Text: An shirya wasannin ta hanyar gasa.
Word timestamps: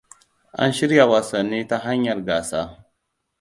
An 0.61 0.71
shirya 0.77 1.05
wasannin 1.11 1.67
ta 1.67 1.77
hanyar 1.85 2.19
gasa. 2.27 2.61